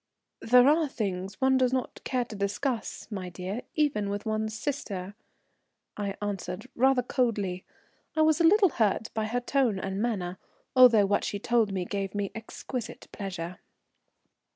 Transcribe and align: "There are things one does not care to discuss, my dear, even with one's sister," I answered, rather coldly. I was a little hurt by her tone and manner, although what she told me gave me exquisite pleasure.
"There 0.39 0.67
are 0.67 0.87
things 0.89 1.39
one 1.39 1.57
does 1.59 1.71
not 1.71 2.03
care 2.03 2.25
to 2.25 2.35
discuss, 2.35 3.07
my 3.11 3.29
dear, 3.29 3.61
even 3.75 4.09
with 4.09 4.25
one's 4.25 4.57
sister," 4.57 5.13
I 5.95 6.15
answered, 6.19 6.65
rather 6.73 7.03
coldly. 7.03 7.65
I 8.15 8.23
was 8.23 8.41
a 8.41 8.47
little 8.47 8.69
hurt 8.69 9.13
by 9.13 9.25
her 9.27 9.39
tone 9.41 9.77
and 9.77 10.01
manner, 10.01 10.39
although 10.75 11.05
what 11.05 11.23
she 11.23 11.37
told 11.37 11.71
me 11.71 11.85
gave 11.85 12.15
me 12.15 12.31
exquisite 12.33 13.09
pleasure. 13.11 13.59